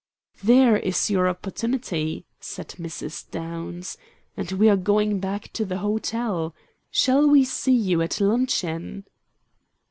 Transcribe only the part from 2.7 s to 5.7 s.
Mrs. Downs; "and we are going back to